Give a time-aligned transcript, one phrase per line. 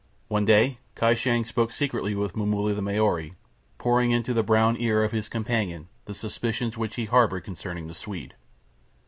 [0.29, 3.35] One day Kai Shang spoke secretly with Momulla the Maori,
[3.77, 7.93] pouring into the brown ear of his companion the suspicions which he harboured concerning the
[7.93, 8.33] Swede.